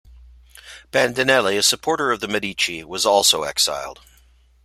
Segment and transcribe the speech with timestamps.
[0.91, 3.99] Bandinelli, a supporter of the Medici, was also exiled.